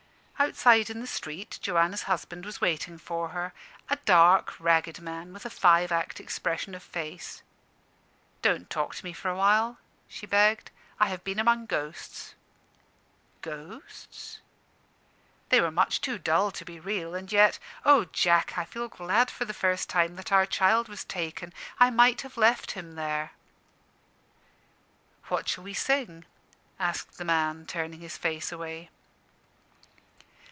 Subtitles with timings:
[0.43, 3.53] Outside, in the street, Joanna's husband was waiting for her
[3.91, 7.43] a dark, ragged man, with a five act expression of face.
[8.41, 9.77] "Don't talk to me for a while,"
[10.07, 10.71] she begged.
[10.99, 12.33] "I have been among ghosts."
[13.43, 14.39] "Ghosts?"
[15.49, 19.29] "They were much too dull to be real: and yet Oh, Jack, I feel glad
[19.29, 21.53] for the first time that our child was taken!
[21.79, 23.33] I might have left him there."
[25.27, 26.25] "What shall we sing?"
[26.79, 28.89] asked the man, turning his face away.